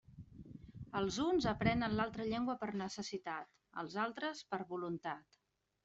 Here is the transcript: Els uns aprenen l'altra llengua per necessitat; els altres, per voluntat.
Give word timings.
Els 1.01 1.19
uns 1.25 1.47
aprenen 1.51 1.95
l'altra 1.99 2.27
llengua 2.31 2.57
per 2.63 2.71
necessitat; 2.83 3.55
els 3.85 4.01
altres, 4.09 4.45
per 4.55 4.65
voluntat. 4.77 5.43